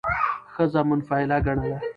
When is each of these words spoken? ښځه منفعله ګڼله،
ښځه 0.53 0.81
منفعله 0.89 1.37
ګڼله، 1.45 1.77